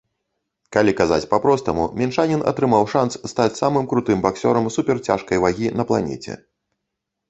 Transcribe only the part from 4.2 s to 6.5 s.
баксёрам суперцяжкай вагі на планеце.